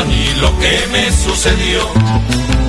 [0.00, 1.86] ni lo que me sucedió.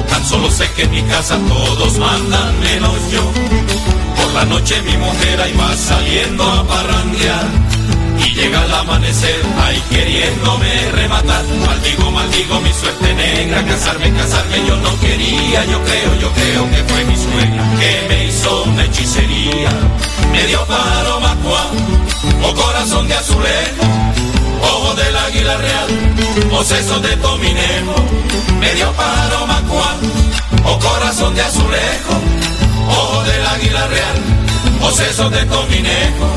[0.09, 3.23] Tan solo sé que en mi casa todos mandan menos yo.
[4.17, 7.45] Por la noche mi mujer ahí va saliendo a parrandear.
[8.19, 11.45] Y llega el amanecer ahí queriéndome rematar.
[11.65, 13.63] Maldigo, maldigo mi suerte negra.
[13.65, 15.63] Casarme, casarme yo no quería.
[15.65, 17.15] Yo creo, yo creo que fue mi
[26.63, 27.95] o seso de tominejo,
[28.57, 29.97] medio paro macuán,
[30.63, 32.15] o corazón de azulejo,
[32.87, 34.17] ojo del águila real,
[34.81, 36.27] o seso de tominejo.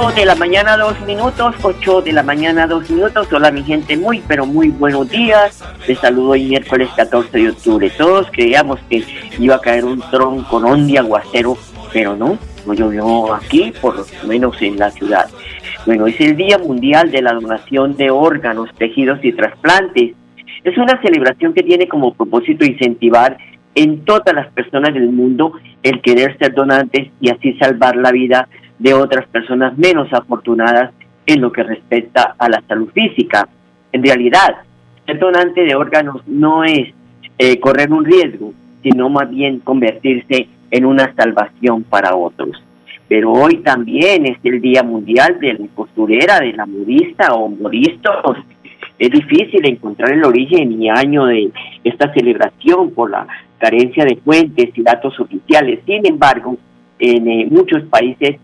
[0.00, 3.32] 8 de la mañana, dos minutos, 8 de la mañana, dos minutos.
[3.32, 5.60] Hola mi gente, muy pero muy buenos días.
[5.88, 7.90] Les saludo hoy miércoles 14 de octubre.
[7.90, 9.02] Todos creíamos que
[9.40, 11.58] iba a caer un tronco con de aguacero,
[11.92, 15.28] pero no, no llovió aquí, por lo menos en la ciudad.
[15.84, 20.14] Bueno, es el Día Mundial de la Donación de Órganos, Tejidos y Trasplantes.
[20.62, 23.36] Es una celebración que tiene como propósito incentivar
[23.74, 28.48] en todas las personas del mundo el querer ser donantes y así salvar la vida
[28.78, 30.92] de otras personas menos afortunadas
[31.26, 33.48] en lo que respecta a la salud física.
[33.92, 34.56] En realidad,
[35.06, 36.92] ser donante de órganos no es
[37.38, 38.52] eh, correr un riesgo,
[38.82, 42.62] sino más bien convertirse en una salvación para otros.
[43.08, 48.14] Pero hoy también es el Día Mundial de la Costurera, de la modista o modistas.
[48.98, 51.50] Es difícil encontrar el origen y año de
[51.84, 53.26] esta celebración por la
[53.58, 55.80] carencia de fuentes y datos oficiales.
[55.86, 56.56] Sin embargo,
[56.98, 58.38] en eh, muchos países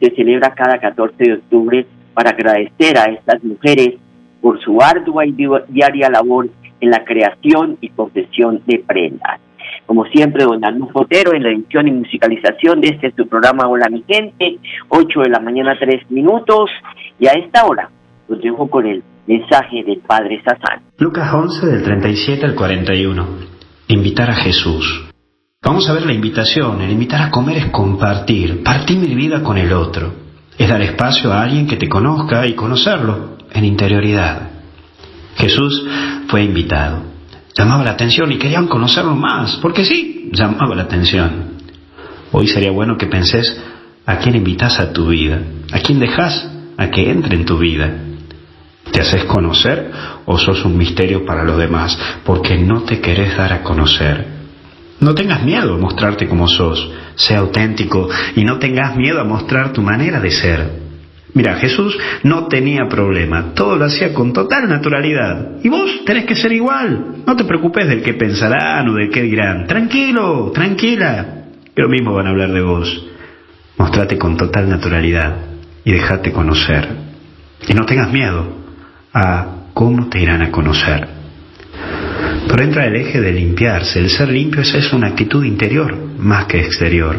[0.00, 3.94] se celebra cada 14 de octubre para agradecer a estas mujeres
[4.40, 6.48] por su ardua y di- diaria labor
[6.80, 9.40] en la creación y confección de prendas.
[9.86, 13.88] Como siempre, don Arnulfo Fotero en la edición y musicalización de este su programa Hola
[13.90, 16.70] mi gente, 8 de la mañana, 3 minutos,
[17.18, 17.90] y a esta hora
[18.28, 20.82] los dejo con el mensaje del Padre Sazán.
[20.98, 23.26] Lucas 11 del 37 al 41.
[23.88, 25.09] Invitar a Jesús.
[25.62, 26.80] Vamos a ver la invitación.
[26.80, 30.14] El invitar a comer es compartir, partir mi vida con el otro.
[30.56, 34.48] Es dar espacio a alguien que te conozca y conocerlo en interioridad.
[35.36, 35.86] Jesús
[36.28, 37.02] fue invitado.
[37.54, 41.60] Llamaba la atención y querían conocerlo más, porque sí, llamaba la atención.
[42.32, 43.62] Hoy sería bueno que penses
[44.06, 45.42] a quién invitas a tu vida,
[45.72, 47.92] a quién dejas a que entre en tu vida.
[48.90, 49.92] ¿Te haces conocer
[50.24, 54.39] o sos un misterio para los demás porque no te querés dar a conocer?
[55.00, 59.72] No tengas miedo a mostrarte como sos, sea auténtico y no tengas miedo a mostrar
[59.72, 60.80] tu manera de ser.
[61.32, 65.58] Mira, Jesús no tenía problema, todo lo hacía con total naturalidad.
[65.62, 67.22] Y vos tenés que ser igual.
[67.26, 69.66] No te preocupes del que pensarán o del que dirán.
[69.66, 71.44] Tranquilo, tranquila.
[71.74, 73.06] Que lo mismo van a hablar de vos.
[73.78, 75.36] Mostrate con total naturalidad
[75.84, 76.88] y dejate conocer.
[77.68, 78.44] Y no tengas miedo
[79.14, 81.19] a cómo te irán a conocer.
[82.50, 84.00] Pero entra el eje de limpiarse.
[84.00, 87.16] El ser limpio es eso, una actitud interior más que exterior.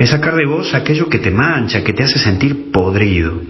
[0.00, 3.40] Es sacar de vos aquello que te mancha, que te hace sentir podrido.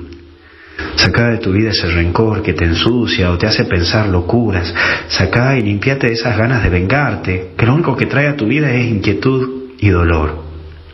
[0.96, 4.74] Sacá de tu vida ese rencor que te ensucia o te hace pensar locuras.
[5.08, 8.46] Sacá y limpiate de esas ganas de vengarte, que lo único que trae a tu
[8.46, 10.44] vida es inquietud y dolor,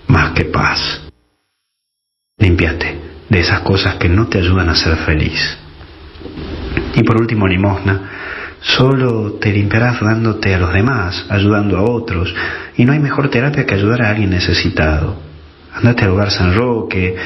[0.06, 1.08] más que paz.
[2.38, 5.58] Limpiate de esas cosas que no te ayudan a ser feliz.
[6.94, 8.09] Y por último, limosna.
[8.60, 12.34] Solo te limpiarás dándote a los demás, ayudando a otros,
[12.76, 15.16] y no hay mejor terapia que ayudar a alguien necesitado.
[15.72, 17.16] Andate al hogar San Roque,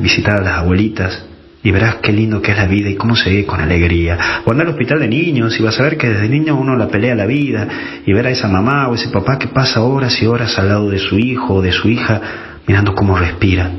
[0.00, 1.24] visitar a las abuelitas,
[1.62, 4.42] y verás qué lindo que es la vida y cómo se vive con alegría.
[4.44, 6.88] O andar al hospital de niños y vas a ver que desde niño uno la
[6.88, 7.68] pelea la vida
[8.06, 10.88] y ver a esa mamá o ese papá que pasa horas y horas al lado
[10.88, 12.20] de su hijo o de su hija
[12.66, 13.70] mirando cómo respira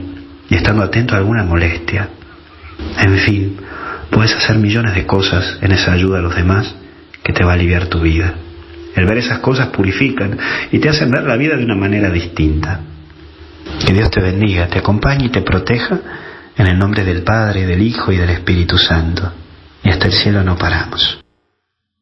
[0.47, 2.09] y estando atento a alguna molestia.
[2.99, 3.57] En fin,
[4.11, 6.75] puedes hacer millones de cosas en esa ayuda a los demás
[7.23, 8.33] que te va a aliviar tu vida.
[8.95, 10.37] El ver esas cosas purifican
[10.71, 12.81] y te hacen ver la vida de una manera distinta.
[13.85, 15.99] Que Dios te bendiga, te acompañe y te proteja
[16.57, 19.31] en el nombre del Padre, del Hijo y del Espíritu Santo.
[19.83, 21.23] Y hasta el cielo no paramos.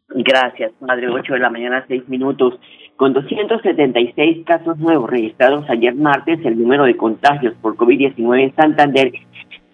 [0.10, 1.08] Gracias, Padre.
[1.10, 2.60] 8 de la mañana, 6 minutos.
[2.96, 9.14] Con 276 casos nuevos registrados ayer martes, el número de contagios por COVID-19 en Santander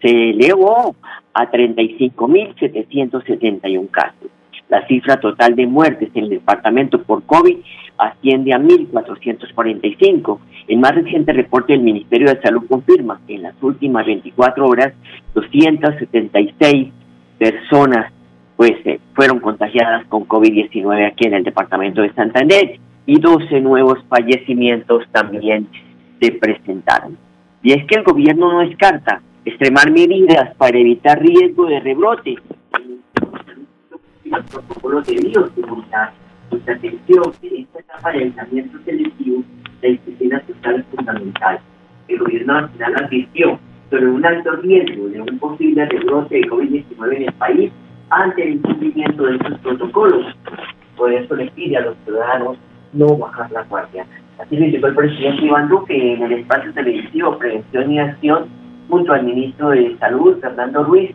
[0.02, 0.96] se elevó
[1.34, 4.30] a 35.771 casos.
[4.70, 7.58] La cifra total de muertes en el departamento por COVID
[7.98, 10.40] asciende a 1.445.
[10.68, 14.94] El más reciente reporte del Ministerio de Salud confirma que en las últimas 24 horas
[15.34, 16.92] 276
[17.38, 18.12] personas
[18.56, 24.00] pues eh, fueron contagiadas con COVID-19 aquí en el departamento de Santander y 12 nuevos
[24.08, 25.68] fallecimientos también
[26.20, 27.18] se presentaron.
[27.62, 32.36] Y es que el gobierno no descarta extremar medidas para evitar riesgo de rebrote.
[34.26, 36.10] Los protocolos de bioseguridad
[36.50, 39.44] nuestra atención en esta etapa de aislamiento selectivo,
[39.84, 41.60] la disciplina social es fundamental.
[42.08, 43.60] El gobierno nacional advirtió
[43.92, 47.72] sobre un alto riesgo de un posible rebrote de COVID-19 en el país
[48.10, 50.36] ante el incumplimiento de estos protocolos.
[50.98, 52.58] Por eso le pide a los ciudadanos
[52.94, 54.08] no bajar la guardia.
[54.40, 58.46] Así lo indicó el presidente Iván Duque en el espacio televisivo Prevención y Acción
[58.90, 61.12] junto al ministro de Salud, Fernando Ruiz,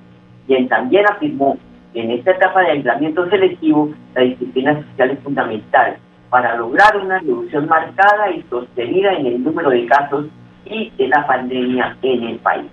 [0.47, 1.59] quien también afirmó
[1.95, 5.97] en esta etapa de aislamiento selectivo, la disciplina social es fundamental
[6.29, 10.27] para lograr una reducción marcada y sostenida en el número de casos
[10.65, 12.67] y de la pandemia en el país.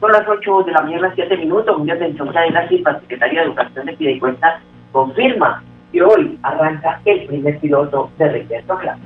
[0.00, 1.78] Son las 8 de la mañana, 7 minutos.
[1.78, 4.60] Mucha atención, la Silva, Secretaria de Educación de Piedecuesta,
[4.92, 5.62] confirma
[5.92, 9.04] que hoy arranca el primer piloto de regreso a clases.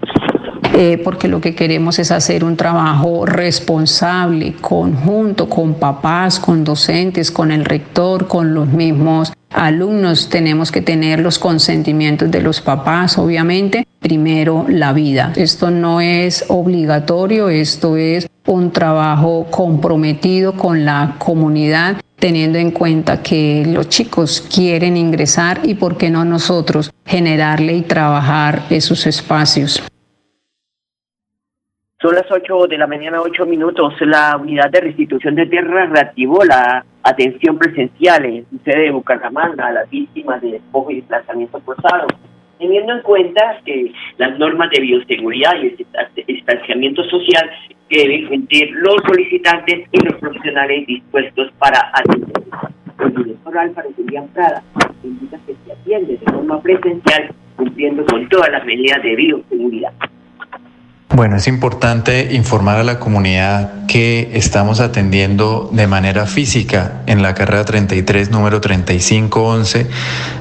[0.75, 7.31] Eh, porque lo que queremos es hacer un trabajo responsable, conjunto con papás, con docentes,
[7.31, 10.29] con el rector, con los mismos alumnos.
[10.29, 13.87] Tenemos que tener los consentimientos de los papás, obviamente.
[14.01, 15.33] Primero, la vida.
[15.37, 23.21] Esto no es obligatorio, esto es un trabajo comprometido con la comunidad teniendo en cuenta
[23.21, 29.83] que los chicos quieren ingresar y por qué no nosotros generarle y trabajar esos espacios.
[32.01, 33.95] Son las 8 de la mañana, 8 minutos.
[34.03, 39.67] La unidad de restitución de tierra reactivó la atención presencial en su sede de Bucaramanga
[39.67, 42.07] a las víctimas de despojo y desplazamiento forzado,
[42.59, 45.87] teniendo en cuenta que las normas de bioseguridad y el
[46.27, 47.51] distanciamiento social
[47.89, 52.43] que deben cumplir los solicitantes y los profesionales dispuestos para atender.
[53.01, 54.63] El director Álvaro Julián Prada
[55.03, 59.93] indica que se atiende de forma presencial cumpliendo con todas las medidas de bioseguridad.
[61.15, 67.35] Bueno, es importante informar a la comunidad que estamos atendiendo de manera física en la
[67.35, 69.87] carrera 33, número 3511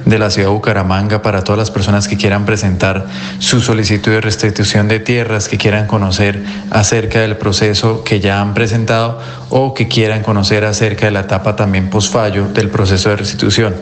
[0.05, 3.05] de la ciudad de Bucaramanga para todas las personas que quieran presentar
[3.39, 8.53] su solicitud de restitución de tierras, que quieran conocer acerca del proceso que ya han
[8.53, 13.75] presentado o que quieran conocer acerca de la etapa también posfallo del proceso de restitución.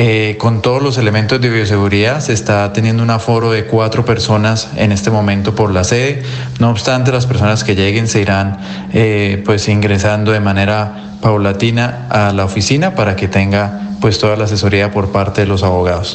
[0.00, 4.72] Eh, con todos los elementos de bioseguridad se está teniendo un aforo de cuatro personas
[4.78, 6.22] en este momento por la sede.
[6.60, 8.58] No obstante, las personas que lleguen se irán
[8.94, 14.44] eh, pues ingresando de manera paulatina a la oficina para que tenga pues toda la
[14.44, 16.14] asesoría por parte de los abogados.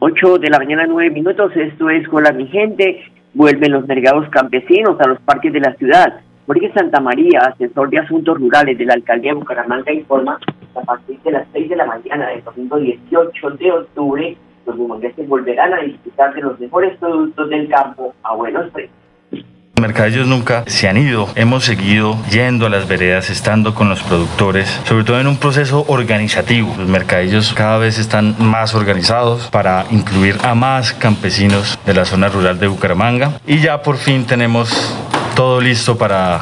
[0.00, 1.52] 8 de la mañana, 9 minutos.
[1.56, 3.02] Esto es Hola mi gente.
[3.32, 6.20] Vuelven los mercados campesinos a los parques de la ciudad.
[6.46, 10.82] Jorge Santa María, asesor de asuntos rurales de la alcaldía de Bucaramanga, informa que a
[10.82, 15.72] partir de las 6 de la mañana del domingo 18 de octubre, los bumangueses volverán
[15.72, 18.96] a disfrutar de los mejores productos del campo a buenos precios.
[19.30, 21.28] Los mercadillos nunca se han ido.
[21.34, 25.84] Hemos seguido yendo a las veredas, estando con los productores, sobre todo en un proceso
[25.88, 26.74] organizativo.
[26.76, 32.28] Los mercadillos cada vez están más organizados para incluir a más campesinos de la zona
[32.28, 33.40] rural de Bucaramanga.
[33.46, 34.94] Y ya por fin tenemos
[35.34, 36.40] todo listo para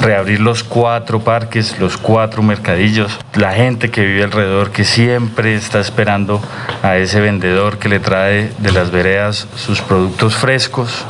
[0.00, 5.80] reabrir los cuatro parques, los cuatro mercadillos, la gente que vive alrededor que siempre está
[5.80, 6.40] esperando
[6.82, 11.04] a ese vendedor que le trae de las veredas sus productos frescos,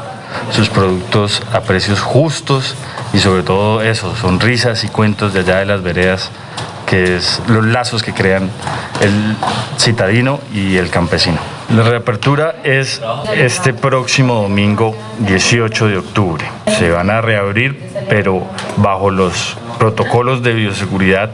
[0.52, 2.74] sus productos a precios justos
[3.12, 6.30] y sobre todo eso, sonrisas y cuentos de allá de las veredas
[6.86, 8.50] que es los lazos que crean
[9.00, 9.36] el
[9.78, 11.57] citadino y el campesino.
[11.74, 13.02] La reapertura es
[13.34, 16.44] este próximo domingo 18 de octubre.
[16.78, 18.42] Se van a reabrir, pero
[18.78, 21.30] bajo los protocolos de bioseguridad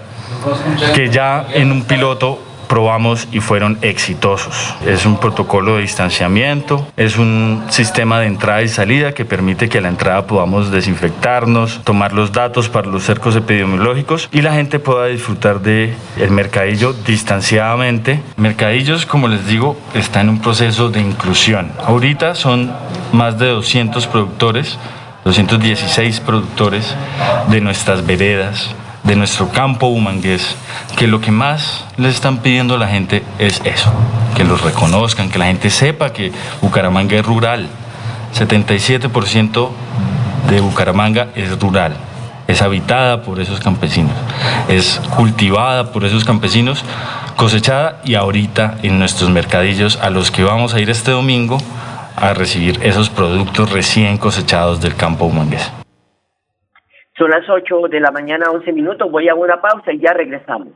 [0.95, 2.41] que ya en un piloto
[2.75, 4.75] probamos y fueron exitosos.
[4.85, 9.79] Es un protocolo de distanciamiento, es un sistema de entrada y salida que permite que
[9.79, 14.81] a la entrada podamos desinfectarnos, tomar los datos para los cercos epidemiológicos y la gente
[14.81, 18.21] pueda disfrutar de el mercadillo distanciadamente.
[18.37, 21.71] Mercadillos, como les digo, está en un proceso de inclusión.
[21.87, 22.73] Ahorita son
[23.13, 24.81] más de 200 productores
[25.25, 26.95] 216 productores
[27.49, 30.57] de nuestras veredas, de nuestro campo humangués,
[30.97, 33.93] que lo que más les están pidiendo a la gente es eso,
[34.35, 36.33] que los reconozcan, que la gente sepa que
[36.63, 37.69] Bucaramanga es rural.
[38.35, 39.71] 77%
[40.51, 41.97] de Bucaramanga es rural,
[42.49, 44.13] es habitada por esos campesinos,
[44.69, 46.85] es cultivada por esos campesinos,
[47.37, 51.59] cosechada y ahorita en nuestros mercadillos a los que vamos a ir este domingo
[52.17, 55.71] a recibir esos productos recién cosechados del campo humangués.
[57.17, 59.11] Son las 8 de la mañana, 11 minutos.
[59.11, 60.69] Voy a una pausa y ya regresamos.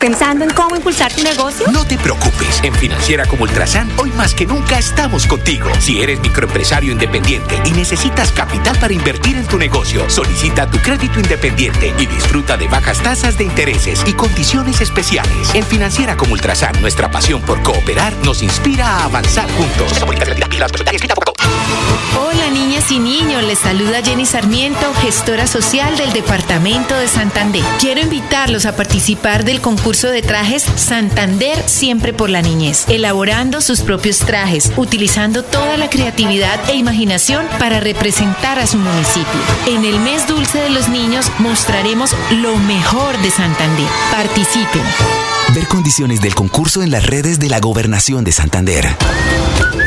[0.00, 1.66] ¿Pensando en cómo impulsar tu negocio?
[1.70, 2.60] No te preocupes.
[2.62, 5.68] En Financiera como Ultrasan, hoy más que nunca estamos contigo.
[5.78, 11.20] Si eres microempresario independiente y necesitas capital para invertir en tu negocio, solicita tu crédito
[11.20, 15.54] independiente y disfruta de bajas tasas de intereses y condiciones especiales.
[15.54, 20.02] En Financiera como Ultrasan, nuestra pasión por cooperar nos inspira a avanzar juntos.
[22.18, 27.62] Hola niñas y niños, les saluda Jenny Sarmiento, gestora social del Departamento de Santander.
[27.78, 33.80] Quiero invitarlos a participar del concurso de trajes Santander Siempre por la Niñez, elaborando sus
[33.80, 39.40] propios trajes, utilizando toda la creatividad e imaginación para representar a su municipio.
[39.66, 43.86] En el mes dulce de los niños mostraremos lo mejor de Santander.
[44.12, 44.82] Participen.
[45.54, 48.96] Ver condiciones del concurso en las redes de la Gobernación de Santander.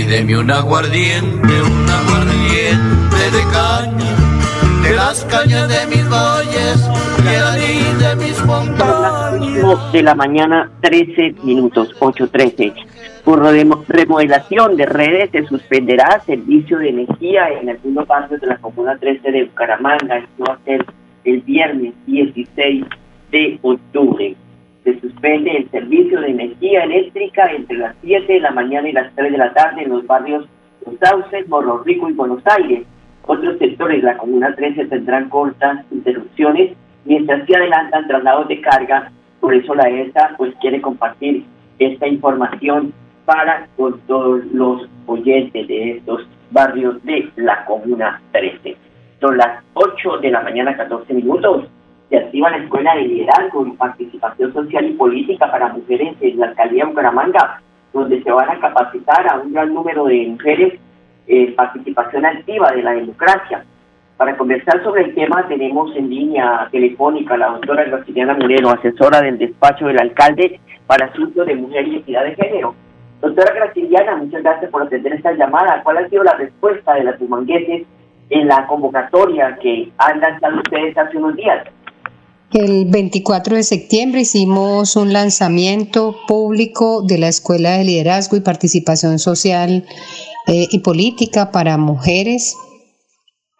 [0.00, 6.88] A mí deme un aguardiente, un aguardiente de caña, de las cañas de mis valles,
[7.18, 9.92] y de mis montañas.
[9.92, 12.72] de la mañana, 13 minutos, 8.13.
[13.26, 18.56] Por remo- remodelación de redes se suspenderá servicio de energía en algunos barrios de la
[18.56, 20.16] Comuna 13 de Bucaramanga.
[20.16, 20.86] Esto va a ser
[21.26, 22.86] el viernes 16
[23.32, 24.34] de octubre.
[24.90, 29.14] Se suspende el servicio de energía eléctrica entre las 7 de la mañana y las
[29.14, 30.48] 3 de la tarde en los barrios
[30.84, 32.84] Los Sauces, Morro Rico y Buenos Aires.
[33.24, 39.12] Otros sectores de la Comuna 13 tendrán cortas interrupciones mientras se adelantan traslados de carga.
[39.38, 41.44] Por eso la ESA pues quiere compartir
[41.78, 42.92] esta información
[43.26, 48.76] para con todos los oyentes de estos barrios de la Comuna 13.
[49.20, 51.68] Son las 8 de la mañana, 14 minutos.
[52.10, 56.46] Se activa la Escuela de Liderazgo y Participación Social y Política para Mujeres en la
[56.48, 57.62] Alcaldía de Bucaramanga,
[57.92, 60.74] donde se van a capacitar a un gran número de mujeres
[61.28, 63.64] en participación activa de la democracia.
[64.16, 69.22] Para conversar sobre el tema tenemos en línea telefónica a la doctora Graciliana Moreno, asesora
[69.22, 72.74] del despacho del alcalde para asuntos de mujer y equidad de género.
[73.20, 75.80] Doctora Graciliana, muchas gracias por atender esta llamada.
[75.84, 77.86] ¿Cuál ha sido la respuesta de las humangueses
[78.30, 81.66] en la convocatoria que han lanzado ustedes hace unos días?
[82.52, 89.20] El 24 de septiembre hicimos un lanzamiento público de la Escuela de Liderazgo y Participación
[89.20, 89.86] Social
[90.48, 92.56] eh, y Política para Mujeres.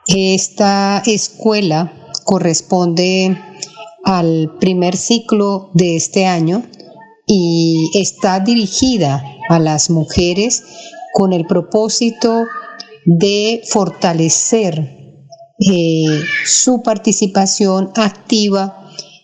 [0.09, 1.93] Esta escuela
[2.25, 3.41] corresponde
[4.03, 6.65] al primer ciclo de este año
[7.29, 10.65] y está dirigida a las mujeres
[11.15, 12.45] con el propósito
[13.05, 14.97] de fortalecer
[15.61, 18.80] eh, su participación activa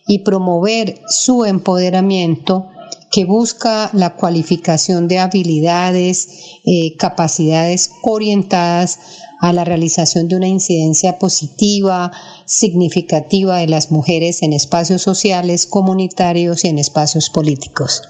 [0.07, 2.69] y promover su empoderamiento
[3.11, 11.17] que busca la cualificación de habilidades, eh, capacidades orientadas a la realización de una incidencia
[11.19, 12.11] positiva,
[12.45, 18.01] significativa de las mujeres en espacios sociales, comunitarios y en espacios políticos.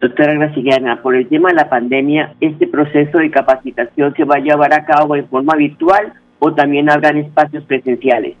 [0.00, 4.40] Doctora Graciliana, por el tema de la pandemia, ¿este proceso de capacitación se va a
[4.40, 8.36] llevar a cabo en forma virtual o también habrán espacios presenciales?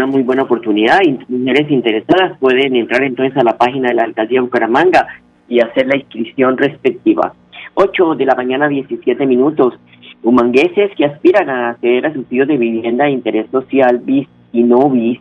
[0.00, 4.38] Una muy buena oportunidad mujeres interesadas pueden entrar entonces a la página de la Alcaldía
[4.38, 5.06] de Bucaramanga
[5.46, 7.34] y hacer la inscripción respectiva.
[7.74, 9.74] 8 de la mañana, 17 minutos.
[10.22, 14.88] Humangueses que aspiran a acceder a subsidios de vivienda de interés social, BIS y no
[14.88, 15.20] BIS,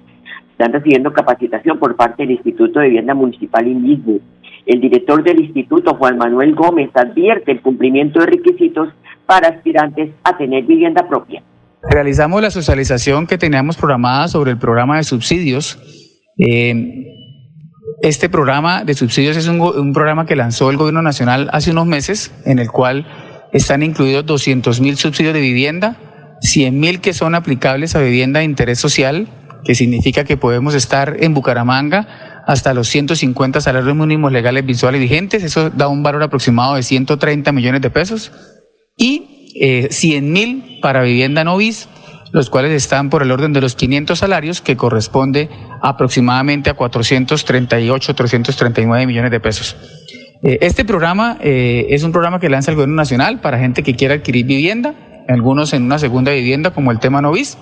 [0.52, 4.22] están recibiendo capacitación por parte del Instituto de Vivienda Municipal INVISBU.
[4.66, 8.94] El director del instituto, Juan Manuel Gómez, advierte el cumplimiento de requisitos
[9.26, 11.44] para aspirantes a tener vivienda propia.
[11.82, 15.80] Realizamos la socialización que teníamos programada sobre el programa de subsidios.
[16.38, 17.16] Eh,
[18.02, 22.32] este programa de subsidios es un, programa que lanzó el Gobierno Nacional hace unos meses,
[22.46, 23.08] en el cual
[23.54, 25.98] están incluidos 200 mil subsidios de vivienda,
[26.42, 29.28] 100 mil que son aplicables a vivienda de interés social,
[29.64, 35.44] que significa que podemos estar en Bucaramanga hasta los 150 salarios mínimos legales visuales vigentes,
[35.44, 38.32] eso da un valor aproximado de 130 millones de pesos,
[38.98, 41.90] y eh, 100 mil para vivienda novis,
[42.32, 45.50] los cuales están por el orden de los 500 salarios, que corresponde
[45.82, 49.76] aproximadamente a 438, 339 millones de pesos.
[50.42, 53.96] Eh, este programa eh, es un programa que lanza el Gobierno Nacional para gente que
[53.96, 54.94] quiera adquirir vivienda,
[55.28, 57.58] algunos en una segunda vivienda, como el tema novis,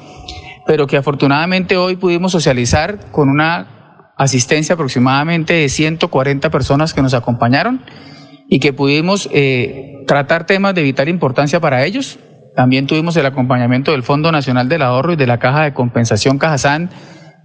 [0.65, 7.13] pero que afortunadamente hoy pudimos socializar con una asistencia aproximadamente de 140 personas que nos
[7.13, 7.81] acompañaron
[8.49, 12.19] y que pudimos eh, tratar temas de vital importancia para ellos.
[12.57, 16.39] También tuvimos el acompañamiento del Fondo Nacional del Ahorro y de la Caja de Compensación
[16.39, 16.89] Cajazán,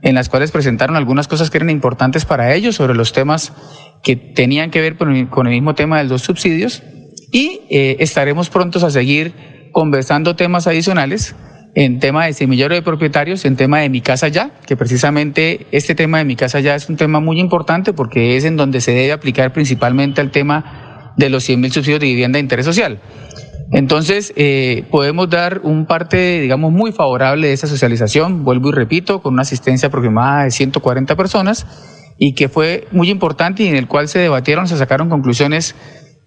[0.00, 3.52] en las cuales presentaron algunas cosas que eran importantes para ellos sobre los temas
[4.02, 6.82] que tenían que ver con el, mismo tema de los subsidios.
[7.30, 9.34] Y eh, estaremos prontos a seguir
[9.70, 11.36] conversando temas adicionales
[11.74, 15.94] en tema de semillero de propietarios, en tema de mi casa ya, que precisamente este
[15.94, 18.92] tema de mi casa ya es un tema muy importante porque es en donde se
[18.92, 22.98] debe aplicar principalmente el tema de los 100 mil subsidios de vivienda de interés social.
[23.72, 29.22] Entonces, eh, podemos dar un parte, digamos, muy favorable de esa socialización, vuelvo y repito,
[29.22, 31.66] con una asistencia aproximada de 140 personas
[32.18, 35.74] y que fue muy importante y en el cual se debatieron, se sacaron conclusiones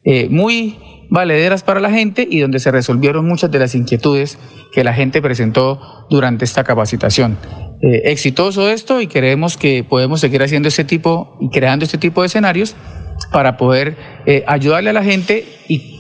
[0.03, 0.79] eh, muy
[1.11, 4.39] valederas para la gente y donde se resolvieron muchas de las inquietudes
[4.73, 7.37] que la gente presentó durante esta capacitación.
[7.83, 12.21] Eh, exitoso esto y creemos que podemos seguir haciendo este tipo y creando este tipo
[12.21, 12.75] de escenarios
[13.31, 13.95] para poder
[14.47, 15.94] ayudarle a la gente y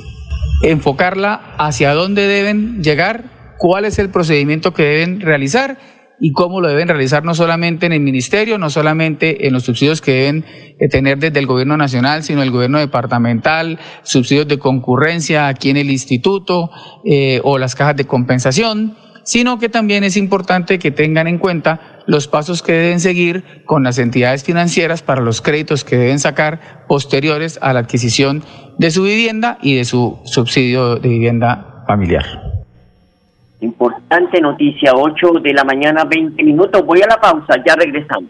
[0.71, 3.23] enfocarla hacia dónde deben llegar,
[3.57, 5.77] cuál es el procedimiento que deben realizar
[6.19, 10.01] y cómo lo deben realizar no solamente en el ministerio, no solamente en los subsidios
[10.01, 10.45] que deben
[10.79, 15.77] eh, tener desde el gobierno nacional, sino el gobierno departamental, subsidios de concurrencia aquí en
[15.77, 16.69] el instituto
[17.03, 22.01] eh, o las cajas de compensación, sino que también es importante que tengan en cuenta
[22.05, 26.85] los pasos que deben seguir con las entidades financieras para los créditos que deben sacar
[26.87, 28.43] posteriores a la adquisición
[28.77, 32.25] de su vivienda y de su subsidio de vivienda familiar.
[33.61, 36.85] Importante noticia, 8 de la mañana, 20 minutos.
[36.85, 38.29] Voy a la pausa, ya regresamos.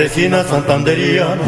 [0.00, 1.42] Campesina santanderiana,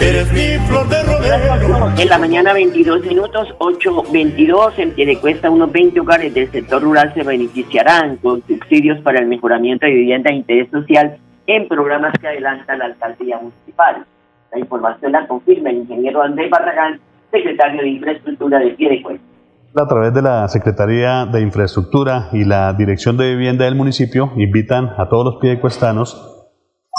[0.00, 1.92] eres mi flor de romero.
[1.98, 6.80] En la mañana 22 minutos, 8.22, en pie de cuesta unos 20 hogares del sector
[6.80, 12.14] rural se beneficiarán con subsidios para el mejoramiento de vivienda de interés social en programas
[12.18, 14.06] que adelanta la alcaldía municipal.
[14.52, 19.26] La información la confirma el ingeniero Andrés Barragán, secretario de Infraestructura de pie de cuesta.
[19.76, 24.94] A través de la Secretaría de Infraestructura y la Dirección de Vivienda del municipio, invitan
[24.96, 26.37] a todos los piedecuestanos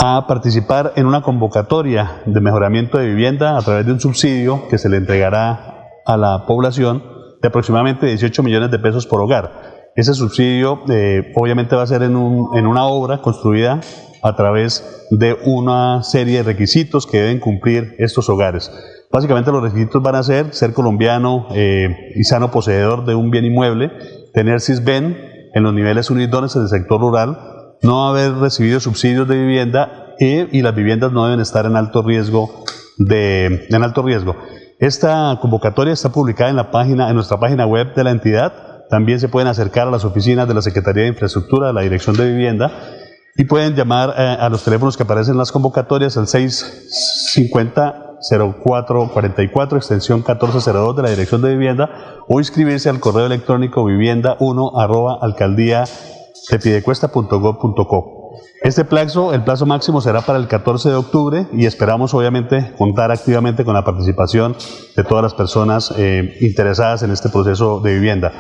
[0.02, 4.78] a participar en una convocatoria de mejoramiento de vivienda a través de un subsidio que
[4.78, 7.04] se le entregará a la población
[7.42, 9.92] de aproximadamente 18 millones de pesos por hogar.
[9.98, 13.82] Ese subsidio eh, obviamente va a ser en, un, en una obra construida
[14.24, 18.72] a través de una serie de requisitos que deben cumplir estos hogares.
[19.12, 23.44] Básicamente los requisitos van a ser ser colombiano eh, y sano poseedor de un bien
[23.44, 23.92] inmueble,
[24.34, 25.18] tener CISBEN
[25.54, 27.38] en los niveles unidones en el sector rural,
[27.82, 32.02] no haber recibido subsidios de vivienda y, y las viviendas no deben estar en alto
[32.02, 32.66] riesgo
[32.98, 34.36] de en alto riesgo.
[34.80, 38.86] Esta convocatoria está publicada en la página en nuestra página web de la entidad.
[38.90, 42.16] También se pueden acercar a las oficinas de la Secretaría de Infraestructura, de la Dirección
[42.16, 42.72] de Vivienda
[43.36, 49.78] y pueden llamar eh, a los teléfonos que aparecen en las convocatorias al 650 0444
[49.78, 51.90] extensión 1402 de la Dirección de Vivienda
[52.28, 55.86] o inscribirse al correo electrónico vivienda 1 arroba alcaldía
[56.50, 58.20] tepidecuesta.gov.co.
[58.62, 63.12] Este plazo, el plazo máximo será para el 14 de octubre y esperamos obviamente contar
[63.12, 64.54] activamente con la participación
[64.96, 68.34] de todas las personas eh, interesadas en este proceso de vivienda.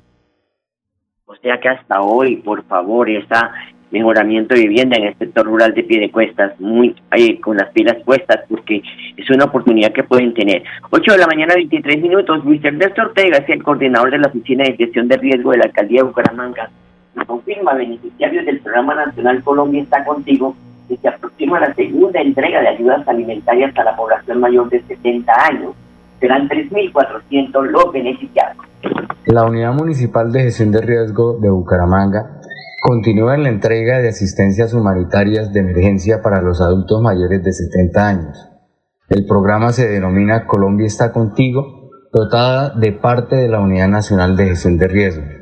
[1.26, 3.52] O sea que hasta hoy, por favor, está
[3.91, 8.41] mejoramiento de vivienda en el sector rural de Piedecuestas, muy eh, con las pilas puestas,
[8.50, 8.82] porque
[9.17, 10.63] es una oportunidad que pueden tener.
[10.89, 12.43] 8 de la mañana, 23 minutos.
[12.43, 15.65] Luis Ernesto Ortega es el coordinador de la Oficina de Gestión de Riesgo de la
[15.65, 16.69] Alcaldía de Bucaramanga
[17.25, 20.55] confirma beneficiarios del Programa Nacional Colombia está contigo
[20.88, 25.34] que se aproxima la segunda entrega de ayudas alimentarias a la población mayor de 70
[25.45, 25.75] años.
[26.19, 28.58] Serán 3.400 los beneficiados.
[29.25, 32.41] La Unidad Municipal de Gestión de Riesgo de Bucaramanga
[32.82, 38.08] continúa en la entrega de asistencias humanitarias de emergencia para los adultos mayores de 70
[38.08, 38.49] años.
[39.10, 44.45] El programa se denomina Colombia está contigo, dotada de parte de la Unidad Nacional de
[44.45, 45.38] Gestión de Riesgo.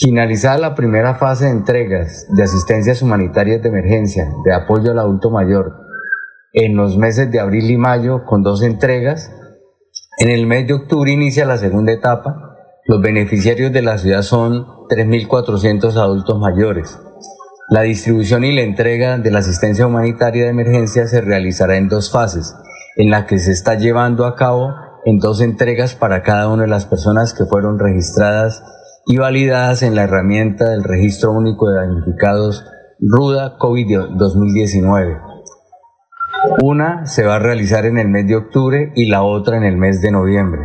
[0.00, 5.28] Finalizada la primera fase de entregas de asistencias humanitarias de emergencia de apoyo al adulto
[5.28, 5.74] mayor
[6.52, 9.32] en los meses de abril y mayo con dos entregas,
[10.18, 12.56] en el mes de octubre inicia la segunda etapa.
[12.86, 16.96] Los beneficiarios de la ciudad son 3.400 adultos mayores.
[17.68, 22.12] La distribución y la entrega de la asistencia humanitaria de emergencia se realizará en dos
[22.12, 22.54] fases,
[22.94, 26.68] en la que se está llevando a cabo en dos entregas para cada una de
[26.68, 28.62] las personas que fueron registradas
[29.08, 32.66] y validadas en la herramienta del Registro Único de Damnificados
[33.00, 35.18] RUDA COVID 2019.
[36.62, 39.78] Una se va a realizar en el mes de octubre y la otra en el
[39.78, 40.60] mes de noviembre.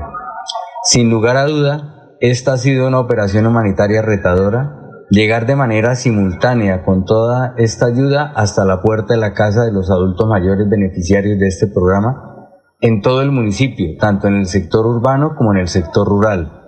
[0.83, 4.77] Sin lugar a duda, esta ha sido una operación humanitaria retadora
[5.09, 9.71] llegar de manera simultánea con toda esta ayuda hasta la puerta de la casa de
[9.71, 12.49] los adultos mayores beneficiarios de este programa
[12.81, 16.62] en todo el municipio, tanto en el sector urbano como en el sector rural,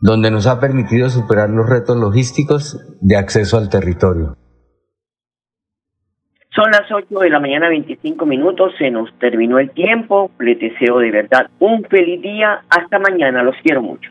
[0.00, 4.36] donde nos ha permitido superar los retos logísticos de acceso al territorio.
[6.54, 8.72] Son las 8 de la mañana, 25 minutos.
[8.78, 10.30] Se nos terminó el tiempo.
[10.40, 12.62] Les deseo de verdad un feliz día.
[12.68, 13.42] Hasta mañana.
[13.42, 14.10] Los quiero mucho.